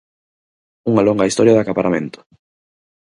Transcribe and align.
Unha 0.91 1.05
longa 1.07 1.27
historia 1.29 1.55
de 1.55 1.61
acaparamento. 1.63 2.19